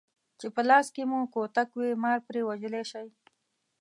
چې 0.39 0.47
په 0.55 0.61
لاس 0.69 0.87
کې 0.95 1.03
مو 1.09 1.19
کوتک 1.33 1.69
وي 1.77 1.91
مار 2.03 2.17
پرې 2.27 2.41
وژلی 2.45 2.83
شئ. 2.91 3.07